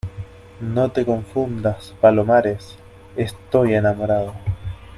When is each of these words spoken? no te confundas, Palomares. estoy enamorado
no 0.61 0.89
te 0.89 1.05
confundas, 1.05 1.93
Palomares. 2.01 2.75
estoy 3.15 3.75
enamorado 3.75 4.33